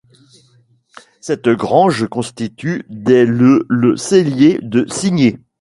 Cette 1.19 1.47
grange 1.49 2.09
constitue 2.09 2.87
dès 2.89 3.23
le 3.23 3.67
le 3.69 3.95
cellier 3.97 4.57
de 4.63 4.87
Signy. 4.91 5.37